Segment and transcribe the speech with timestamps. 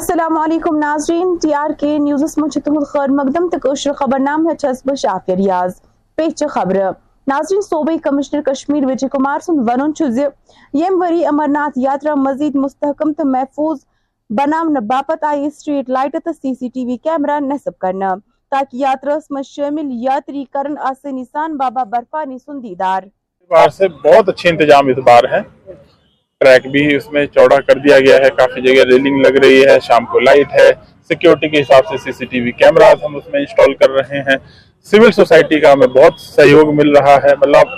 [0.00, 4.48] السلام علیکم ناظرین، ٹی آر کے نیوزس من تہد خیر مقدم تو قشر خبر نام
[4.60, 5.72] چھس بہ شافیہ ریاض،
[6.18, 6.76] پیچ خبر۔
[7.26, 9.92] ناظرین، صوبائی کمشنر کشمیر وجے کمار سند ون
[10.74, 13.84] یم وری امرناتھ یاترا مزید مستحکم تو محفوظ
[14.30, 18.14] بنانے باپت آئی سٹریٹ لائٹ تو سی سی ٹی وی کیمرہ نصب کرنا
[18.50, 23.02] تاکہ یاتراس مز شامل یاتری کرن آسانی سان بابا برفانی سن دیدار۔
[23.76, 25.42] سے بہت اچھے انتظام اس بار ہیں۔
[26.40, 29.76] ٹریک بھی اس میں چوڑا کر دیا گیا ہے۔ کافی جگہ ریلنگ لگ رہی ہے۔
[29.82, 30.68] شام کو لائٹ ہے۔
[31.08, 34.20] سیکیورٹی کے حساب سے سی سی ٹی وی کیمراز ہم اس میں انسٹال کر رہے
[34.20, 34.36] ہیں۔
[34.86, 37.74] سول سوسائٹی کا ہمیں بہت سہیوگ مل رہا ہے۔ مطلب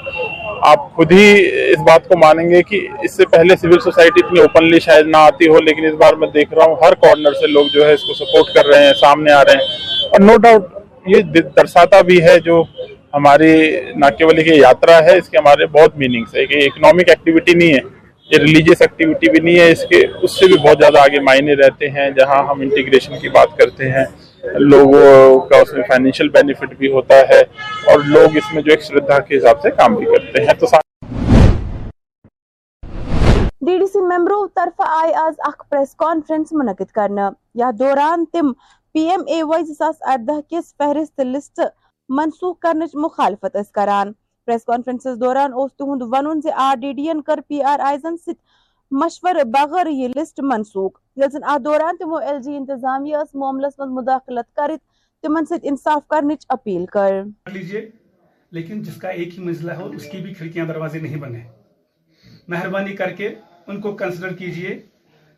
[0.67, 1.25] آپ خود ہی
[1.71, 5.17] اس بات کو مانیں گے کہ اس سے پہلے سول سوسائٹی اتنی اوپنلی شاید نہ
[5.17, 7.93] آتی ہو، لیکن اس بار میں دیکھ رہا ہوں، ہر کارنر سے لوگ جو ہے
[7.93, 9.67] اس کو سپورٹ کر رہے ہیں، سامنے آ رہے ہیں۔
[10.07, 10.69] اور نو ڈاؤٹ
[11.07, 11.23] یہ
[11.57, 12.63] درساتا بھی ہے جو
[13.15, 13.55] ہماری
[13.97, 17.75] ناکے والی کی یاترا ہے۔ اس کے ہمارے بہت میننگس ہے کہ اکنامک ایکٹیویٹی نہیں
[17.75, 18.02] ہے۔
[18.33, 21.57] یہ ریلیجیس ایکٹیویٹی بھی نہیں ہے اس کے، اس سے بھی بہت زیادہ آگے معنی
[21.57, 24.05] رہتے ہیں، جہاں ہم انٹیگریشن کی بات کرتے ہیں۔
[24.59, 27.41] لوگوں کا اس میں فائنینشیل بینیفٹ بھی ہوتا ہے
[27.91, 30.67] اور لوگ اس میں جو ایک شردھا کے حساب سے کام بھی کرتے ہیں۔ تو
[33.67, 38.53] ڈی ڈی سی ممبرو طرف آئی آز اخ پریس کانفرنس منعقد کرنا۔ یا دوران تم
[38.93, 41.61] پی ایم اے وائی زاس اردہ کس فہرست لسٹ
[42.09, 44.13] منسوخ کرنچ مخالفت اس کران۔
[44.47, 48.41] پریس کانفرنس دوران اس تہد ون آر ڈی ڈی کر پی آر آئیزن ست
[48.91, 53.95] مشور بغیر یہ لسٹ منسوخ۔ یل زن ات دوران تمو ایل جی انتظامیہ معاملس من
[53.95, 54.81] مداخلت کرت،
[55.23, 57.23] تمن ست انصاف کرنچ اپیل کر۔
[58.51, 61.41] لیکن جس کا ایک ہی منزلہ ہو، اس کی بھی کھڑکیاں دروازے نہیں بنے۔
[62.49, 63.35] مہربانی کر کے
[63.67, 64.83] ان کو کنسیڈر کیجیے۔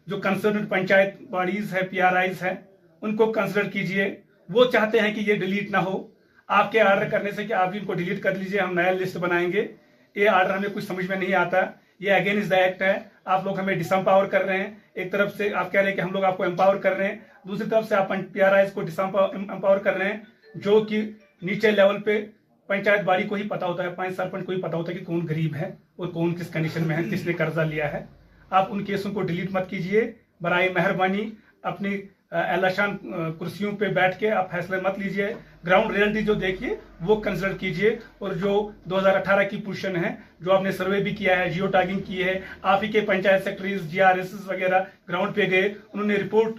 [0.07, 2.55] جو کنسرن پنچایت باڈیز ہے پی آر آئیز ہے،
[3.03, 6.14] ان کو کنسیڈر کیجیے۔ وہ چاہتے ہیں کہ یہ ڈیلیٹ نہ ہو۔
[6.49, 9.17] آپ کے آرڈر کرنے سے کہ آپ ان کو ڈیلیٹ کر لیجیے، ہم نیا لسٹ
[9.17, 9.67] بنائیں گے۔
[10.15, 11.59] یہ آرڈر ہمیں کچھ سمجھ میں نہیں آتا۔
[11.99, 15.37] یہ اگینسٹ دا ایکٹ ہے۔ آپ لوگ ہمیں ڈس امپاور کر رہے ہیں۔ ایک طرف
[15.37, 17.17] سے آپ کہہ رہے ہیں کہ ہم لوگ آپ کو امپاور کر رہے ہیں۔
[17.49, 20.17] دوسری طرف سے آپ پی آر آئی کو ڈس امپاور کر رہے ہیں،
[20.55, 21.11] جو کہ
[21.43, 22.27] نیچے لیول پہ
[22.67, 25.05] پنچایت باڑی کو ہی پتا ہوتا ہے پانچ سرپنچ کو ہی پتا ہوتا ہے کہ
[25.05, 28.07] کون غریب ہے اور کون کس کنڈیشن میں ہے، کس نے قرضہ لیا ہے۔
[28.51, 31.31] آپ ان کیسوں کو ڈیلیٹ مت کیجیے۔ برائے مہربانی
[31.63, 31.97] اپنی
[32.35, 32.97] اعلاشان
[33.39, 35.29] کرسیوں پہ بیٹھ کے آپ فیصلے مت لیجیے۔
[35.67, 40.15] گراؤنڈ ریئلٹی جو دیکھیے، وہ کنسیڈر کیجیے۔ اور جو دو ہزار اٹھارہ کی پوزیشن ہے،
[40.41, 43.45] جو آپ نے سروے بھی کیا ہے، جیو ٹاگنگ کی ہے، آپ ہی کے panchayat
[43.45, 46.53] secretaries G R S S وغیرہ گراؤنڈ پہ گئے، انہوں نے رپورٹ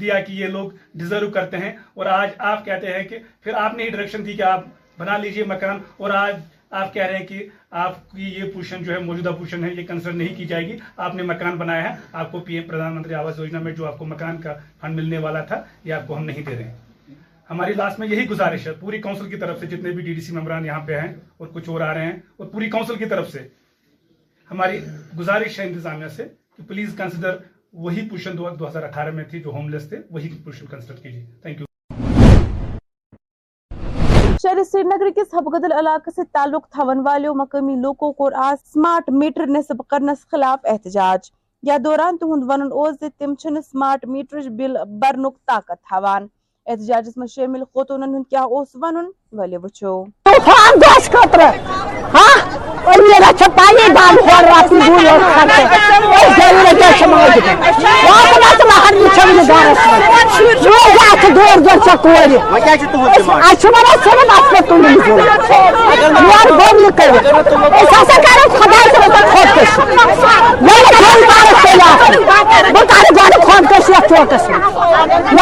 [0.00, 3.76] دیا کہ یہ لوگ ڈیزرو کرتے ہیں۔ اور آج آپ کہتے ہیں کہ پھر آپ
[3.76, 4.64] نے ہی ڈائریکشن دی کہ آپ
[4.98, 6.36] بنا لیجیے مکان۔ اور آج
[6.72, 9.86] آپ کہہ رہے ہیں کہ آپ کی یہ پوشن جو ہے موجودہ پوشن ہے، یہ
[9.86, 12.94] کنسر نہیں کی جائے گی۔ آپ نے مکان بنایا ہے۔ آپ کو پی ایم پردھان
[12.94, 16.06] منتری آواس یوجنا میں جو آپ کو مکان کا فنڈ ملنے والا تھا، یہ آپ
[16.06, 17.14] کو ہم نہیں دے رہے ہیں۔
[17.50, 20.20] ہماری لاسٹ میں یہی گزارش ہے، پوری کاؤنسل کی طرف سے جتنے بھی ڈی ڈی
[20.20, 23.04] سی ممبران یہاں پہ ہیں اور کچھ اور آ رہے ہیں، اور پوری کاؤنسل کی
[23.04, 23.46] طرف سے
[24.50, 24.78] ہماری
[25.18, 26.24] گزارش ہے انتظامیہ سے
[26.56, 27.36] کہ پلیز کنسیڈر
[27.72, 31.24] وہی پوشن دو ہزار اٹھارہ میں تھی جو ہوم لیس تھے، وہی پوشن کنسیڈر کیجیے۔
[31.42, 31.66] تھینک یو
[34.42, 39.10] شہر سری نگر کس حبگدل علاقہ سے تعلق تھون والوں مقامی لوکوں کو آج سمارٹ
[39.12, 41.30] میٹر نصب کرنس خلاف احتجاج
[41.62, 42.68] یا دوران تہد ون
[43.18, 46.26] تم سمارٹ میٹر بل برنک طاقت تھوان
[46.66, 51.40] احتجاجس میں شامل خوتون ہند کیا ون ولے وچھو طوفان دوس خطر
[52.14, 52.36] ہاں
[52.84, 53.30] اور میرا
[58.58, 58.98] سماج
[60.62, 60.78] جو
[61.34, 65.20] دور دور چکوری اچھا منا سر بات میں تم نہیں بول
[66.22, 67.18] یار بول نکل
[67.72, 69.78] ایسا سا کرو خدا سے تو خود کش
[70.60, 71.20] میں نے کھول
[73.42, 74.00] خود کش یا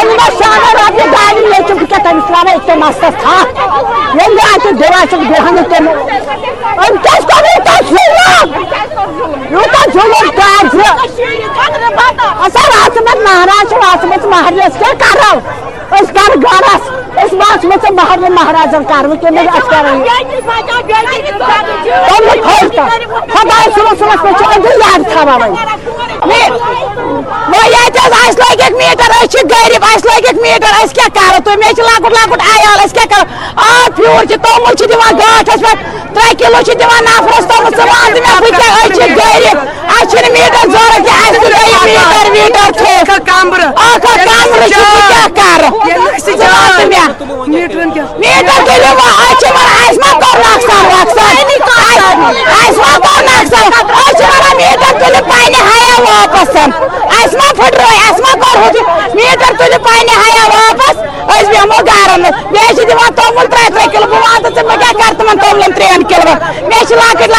[0.04, 3.36] نے شان اور اپنی گاڑی لے چک کے تمسرا اتنے مست تھا
[4.14, 5.84] یہ لے دیوا چک دیہان تے
[6.76, 7.60] اور کس کو نہیں
[9.50, 10.76] تو تو کاج
[12.40, 17.32] اسا رات میں مہاراج رات میں مہاراج کیا کر رہا ہوں اس کر گارس اس
[17.34, 20.00] بات میں سے مہر مہاراج کر وہ کہ میں اس کر رہی
[22.08, 22.86] تم کھولتا
[23.30, 25.52] خدا سنو سنو کو چھ یاد تھا بھائی
[27.50, 31.56] وہ یہ چیز اس لگے میٹر اس غریب اس لگے میٹر اس کیا کر تو
[31.58, 33.24] میں چھ لاکٹ لاکٹ عیال اس کیا کر
[33.58, 35.74] آ پیور چھ تو مچ دیوان گاٹس پہ
[36.20, 39.58] 3 کلو چھ دیوان نفرس تو سوال دی میں بہ اس چھ غریب
[39.90, 47.20] اس چھ میٹر ضرورت ہے اس میٹر میٹر تھے کامبر آ کامبر چھ کیا کر
[47.48, 49.64] میٹر چھ ما
[50.34, 50.54] ما
[54.12, 54.24] چھ
[54.56, 58.68] میٹر پانی ہایا واپس اس ما پھٹ رہا اس ما کر ہو
[59.14, 60.96] میٹر تل پانی ہایا واپس
[61.36, 64.76] اس بھی ہمو گارن میں چھ دیوان تومل 3 3 کلو بہ وات تے میں
[64.76, 66.34] کیا کرت من تومل 3 کلو
[66.68, 67.38] میں چھ لاکٹ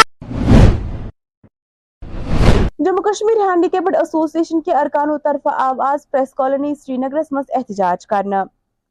[2.78, 8.06] جموں کشمیر ہینڈیکیپڈ ایسوسیشن کے ارکانوں طرف آو آز پریس کالونی سری نگرس مز احتجاج
[8.06, 8.44] کرنا۔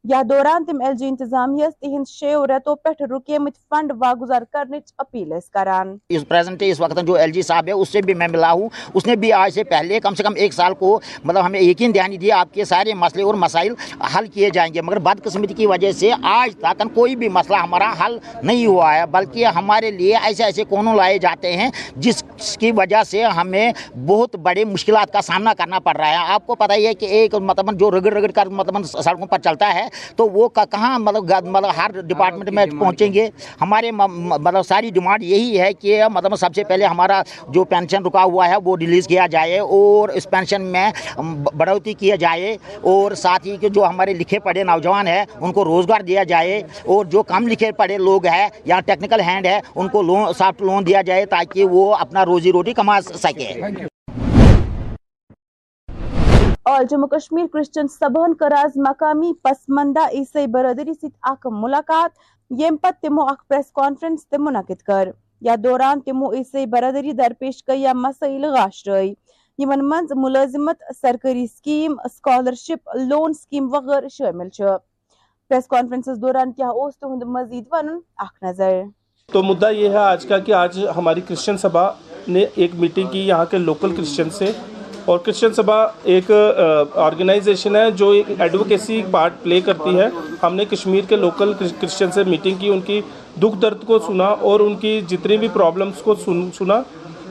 [0.04, 5.32] یا دوران تم ایل جی انتظامیہ تہند شیو ریتو پہ رکیمت فنڈ واگزار کرنچ اپیل
[5.32, 8.28] اس کران۔ اس پریزنٹ اس وقت جو ایل جی صاحب ہے، اس سے بھی میں
[8.28, 11.46] ملا ہوں۔ اس نے بھی آج سے پہلے کم سے کم ایک سال کو مطلب
[11.46, 13.74] ہمیں یقین دہانی دیا آپ کے سارے مسئلے اور مسائل
[14.14, 17.92] حل کیے جائیں گے۔ مگر بدقسمتی کی وجہ سے آج تک کوئی بھی مسئلہ ہمارا
[18.00, 22.22] حل نہیں ہوا ہے، بلکہ ہمارے لیے ایسے ایسے کونوں لائے جاتے ہیں جس
[22.60, 23.72] کی وجہ سے ہمیں
[24.06, 27.06] بہت بڑے مشکلات کا سامنا کرنا پڑ رہا ہے۔ آپ کو پتہ ہی ہے کہ
[27.06, 29.86] ایک مطلب جو رگڑ رگڑ کر مطلب سڑکوں پر چلتا ہے
[30.16, 33.28] تو وہ کہاں مطلب مطلب ہر ڈپارٹمنٹ میں پہنچیں گے۔
[33.60, 38.22] ہمارے مطلب ساری ڈیمانڈ یہی ہے کہ مطلب سب سے پہلے ہمارا جو پینشن رکا
[38.24, 40.90] ہوا ہے وہ ریلیز کیا جائے اور اس پینشن میں
[41.54, 45.64] بڑھوتی کیا جائے۔ اور ساتھ ہی کہ جو ہمارے لکھے پڑھے نوجوان ہیں ان کو
[45.64, 49.88] روزگار دیا جائے۔ اور جو کم لکھے پڑھے لوگ ہیں یا ٹیکنیکل ہینڈ ہے ان
[49.88, 53.52] کو لون سافٹ لون دیا جائے تاکہ وہ اپنا روزی روٹی کما سکے۔
[56.62, 62.10] اور جموں کشمیر کرسچن سبھن کر آز مقامی پسماندہ عیسائی برادری ست اخ ملاقات
[62.58, 65.08] یم پت تمو اخ پریس کانفرنس تہ منعقد کر۔
[65.40, 69.12] یا دوران تمو عیسائی برادری درپیش کیا مسائل غاش رٲے
[69.58, 74.76] یمن منز ملازمت سرکاری سکیم سکالرشپ لون سکیم وغیرہ شامل چھ۔
[75.50, 78.80] پریس کانفرنس دوران کیا اوس تہند مزید ونن اخ نظر۔
[79.32, 81.92] تو مدعا یہ ہے آج کا کہ آج ہماری کرسچن سبھا
[82.28, 84.52] نے ایک میٹنگ کی یہاں کے لوکل کرسچن سے۔
[85.04, 86.30] اور کرسچن سبھا ایک
[86.94, 90.08] آرگنائزیشن ہے جو ایک ایڈوکیسی پارٹ پلے کرتی ہے۔
[90.42, 93.00] ہم نے کشمیر کے لوکل کرسچن سے میٹنگ کی، ان کی
[93.42, 96.14] دکھ درد کو سنا اور ان کی جتنی بھی پرابلمس کو
[96.58, 96.82] سنا۔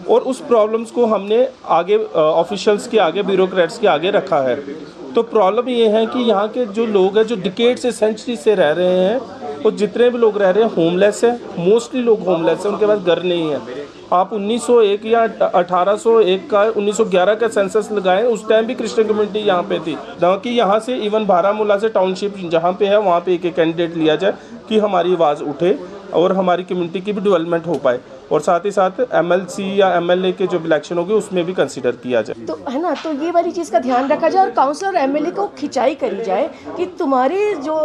[0.05, 4.55] اور اس پرابلمس کو ہم نے آگے آفیشلس کے آگے بیوروکریٹس کے آگے رکھا ہے۔
[5.13, 8.55] تو پرابلم یہ ہے کہ یہاں کے جو لوگ ہیں، جو ڈکیٹ سے سینچری سے
[8.55, 9.19] رہ رہے ہیں
[9.63, 12.71] اور جتنے بھی لوگ رہ رہے ہیں ہوم لیس ہیں۔ موسٹلی لوگ ہوم لیس ہیں،
[12.73, 13.80] ان کے پاس گھر نہیں ہے۔
[14.11, 18.25] آپ انیس سو ایک یا اٹھارہ سو ایک کا انیس سو گیارہ کا سینسس لگائیں،
[18.25, 19.95] اس ٹائم بھی کرسچن کمیونٹی یہاں پہ تھی۔
[20.43, 23.45] کہ یہاں سے ایون بارہ ملا سے ٹاؤن شپ جہاں پہ ہے، وہاں پہ ایک
[23.45, 24.33] ایک کینڈیڈیٹ لیا جائے
[24.67, 25.73] کہ ہماری آواز اٹھے
[26.09, 27.97] اور ہماری کمیونٹی کی بھی ڈیولپمنٹ ہو پائے۔
[28.31, 31.13] اور ساتھ ہی ساتھ ایم ایل سی یا ایم ایل اے کے جو الیکشن ہوگی
[31.13, 34.11] اس میں بھی کنسیڈر کیا جائے۔ تو ہے نا، تو یہ والی چیز کا دھیان
[34.11, 36.47] رکھا جائے اور کاؤنسلر ایم ایل اے کو کھنچائی کری جائے
[36.77, 37.75] کہ تمہارے جو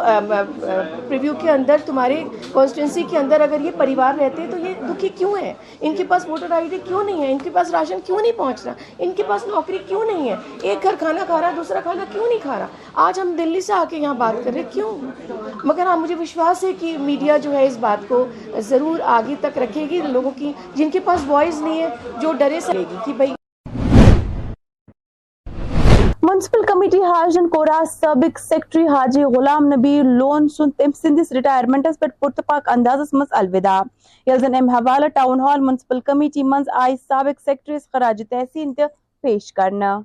[1.09, 2.23] پریویو کے اندر، تمہارے
[2.53, 6.05] کانسٹیٹنسی کے اندر اگر یہ پریوار رہتے ہیں تو یہ دکھی کیوں ہیں؟ ان کے
[6.09, 8.73] پاس ووٹر آئی ڈی کیوں نہیں ہے؟ ان کے پاس راشن کیوں نہیں پہنچ رہا
[8.99, 12.27] ان کے پاس نوکری کیوں نہیں ہے؟ ایک گھر کھانا کھا رہا، دوسرا کھانا کیوں
[12.29, 12.67] نہیں کھا رہا؟
[13.07, 14.93] آج ہم دلی سے آ کے یہاں بات کر رہے کیوں؟
[15.65, 18.25] مگر ہاں مجھے وشواس ہے کہ میڈیا جو ہے اس بات کو
[18.69, 21.89] ضرور آگے تک رکھے گی، لوگوں کی، جن کے پاس وائس نہیں ہے،
[22.21, 23.35] جو ڈرے سکے گی کہ بھائی
[26.23, 32.09] منسپل کمیٹی حاجن کورا سابق سیکٹری حاجی غلام نبی لون سن تم سندس ریٹائرمنٹس پر
[32.21, 33.81] پرتپاک اندازس مز الوداع
[34.27, 38.87] یلزن ام حوالہ ٹاؤن ہال منسپل کمیٹی منز آئی سابق سیکٹریس خراج تحسین تہ
[39.25, 39.99] پیش کرنا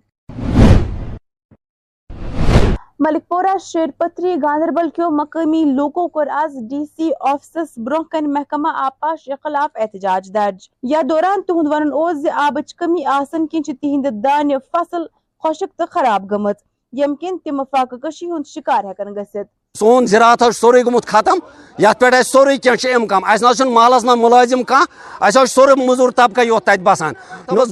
[3.04, 8.32] ملک پورہ شیر پتری گاندربل کیو مقامی لوکو کور آز ڈی سی آفسس برہ کن
[8.34, 14.06] محکمہ آبپاش خلاف احتجاج درج۔ یا دوران تہند ون اوس آبچ کمی آسن کن تہند
[14.24, 15.06] دانہ فصل
[15.44, 16.58] خشک تو خراب گمت۔
[16.94, 21.40] یم کن تم فاقہ کشی ہند شکار ہیکن گژھت سون زراعت سوری گومت ختم
[21.80, 26.42] یت پہ سوری کی امکام اس نا محلس من ملازم کھانا اہس سوری مزور طبقہ
[26.42, 27.14] یوت تت بسان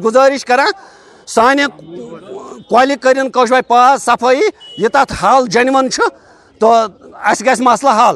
[0.03, 0.71] گزارش کران
[1.27, 1.61] سانہ
[2.69, 4.41] کۄلہِ کٔرِن کٲشِر پاس، صفٲیی،
[4.77, 6.03] یہِ تَتھ حل جنوَن چھُ
[6.59, 6.87] تہٕ
[7.29, 8.15] اَسہِ گژھِ مسلہٕ حل۔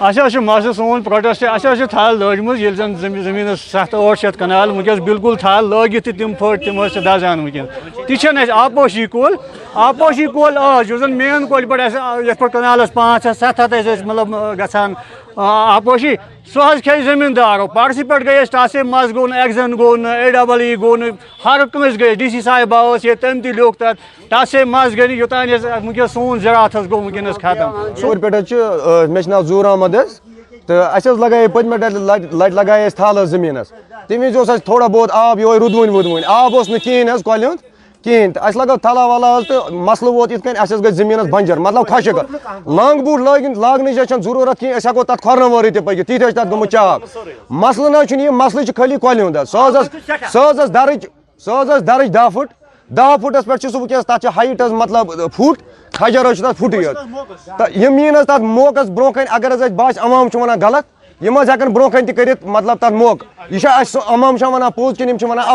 [0.00, 3.94] اَسہِ حظ چھُ مسلہٕ سون پروٹیسٹ، اَسہِ حظ چھِ تھل لٲجمٕژ، ییٚلہِ زن زٔمیٖنَس سَتھ
[3.94, 7.66] ٲٹھ شیٚتھ کنال وٕنکٮ۪س بالکل تھل لٲگِتھ تہِ تِم پھٔٹۍ، تِم ٲسۍ دَزان وٕنکٮ۪ن
[8.06, 9.34] تہِ چھَنہٕ اَسہِ آپوشی کُل
[9.74, 13.60] آپوشی کُل آ یُس زن مین کۄلہِ پٮ۪ٹھ اَسہِ یَتھ پٮ۪ٹھ کنالس پانٛژھ ہَتھ، سَتھ
[13.60, 14.94] ہَتھ ٲسۍ أسۍ مطلب گژھان
[15.36, 16.14] آپوشی۔
[16.52, 19.74] سُہ حظ کھیٚیہِ زٔمیٖندارو پَرسٕے پٮ۪ٹھ گٔے أسۍ ٹاسے منٛز گوٚو نہٕ ایٚگزن
[20.06, 21.10] اے ڈبل ای گوٚو نہٕ
[21.44, 25.06] ہر کٲنٛسہِ گٔے ڈی سی صاحبہ ٲس ییٚتہِ تٔمۍ تہِ لیوٚکھ تَتھ ٹاسے منٛز گٔے
[25.06, 25.48] نہٕ یوٚتانۍ
[26.12, 27.70] سون زِراعت حظ گوٚو وٕنکٮ۪نس ختم۔
[28.00, 29.22] شور پٮ۪ٹھ حظ چھُ مےٚ
[29.66, 30.20] احمد حظ
[30.66, 33.18] تہٕ اَسہِ حظ لگایے پٔتمہِ لٹہِ لٹہِ لگایے اَسہِ تھل
[34.50, 37.12] حظ تھوڑا بہت آب یِہوے رُدوٕنۍ وُدوٕنۍ آب اوس نہٕ کِہیٖنۍ
[38.04, 40.94] کِہیٖنۍ تہٕ اَسہِ لگٲو تھلا ولا حظ تہٕ مسلہٕ ووت یِتھ کٔنۍ اَسہِ حظ گژھِ
[40.96, 42.14] زٔمیٖنَس بنجر مطلب خۄشِک
[42.76, 45.82] لانٛگ بوٗٹھ لٲگِنۍ لاگنٕچ حظ چھَنہٕ ضروٗرت کِہیٖنۍ أسۍ ہٮ۪کو تَتھ کھۄرنہٕ ورٲے تہِ
[46.24, 47.00] حظ چھِ تَتھ گوٚمُت چاک۔
[47.50, 49.36] مسلہٕ نہ چھُنہٕ یہِ مسلہٕ چھُ خٲلی کۄلہِ ہُنٛد
[50.74, 51.06] دَرٕچ
[51.44, 52.48] سۄ حظ ٲس دَرٕچ دہ پھٕٹ
[52.96, 53.78] دہ پٮ۪ٹھ چھُ سُہ
[54.22, 56.96] چھِ ہایٹ حظ مطلب پھُٹ کھجر حظ چھُ تَتھ پھُٹٕے حظ۔
[57.58, 60.84] تہٕ یِم یِن حظ تَتھ موقعس برونٛہہ کَنہِ اگر باسہِ عوام چھُ وَنان غلط
[61.24, 63.58] یم حظ ہیکن برو کن تر مطلب تر موقع۔ یہ
[64.14, 65.48] عمام چھا وَنان پوٚز کِنہٕ یِم چھِ وَنان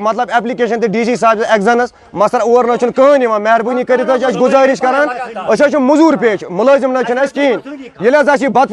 [0.00, 3.84] مطلب ایپلِکیشن تہِ ڈی سی صاحب ایگزنس مَسر اور نہ کہین چھُنہٕ کٕہٕنۍ گزارش مہربٲنی
[3.84, 4.10] کٔرِتھ
[6.20, 8.72] پیش ملزم نہ حظ چھِنہٕ اَسہِ کِہیٖنۍ۔ ییٚلہِ حظ اَسہِ یہِ بَتہٕ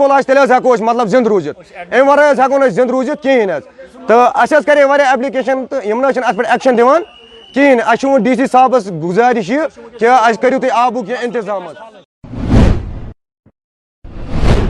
[0.82, 3.64] مطلب زند روزت ام ورائے حظ ہیٚکو زند أسۍ مطلب کہین روٗزِتھ کِہیٖنۍ حظ۔
[4.08, 6.18] تہٕ اَسہِ حظ کَرے واریاہ ایپلِکیشن تہٕ یِم نہ حظ
[8.24, 9.62] ڈی سی صاحب گزارش یہ
[10.00, 11.68] کہ اَسہِ کرو تھی آبک یہِ اِنتظام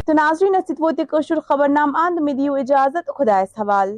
[0.07, 1.01] تو ناظرین است ووت
[1.47, 3.91] خبر نام آند میں دیو اجازت خدا حوال